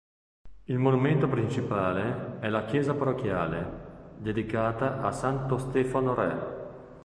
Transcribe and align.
Il 0.63 0.79
monumento 0.79 1.29
principale 1.29 2.39
è 2.39 2.49
la 2.49 2.65
chiesa 2.65 2.95
parrocchiale, 2.95 4.15
dedicata 4.17 5.03
a 5.03 5.11
Santo 5.11 5.59
Stefano 5.59 6.15
Re. 6.15 6.39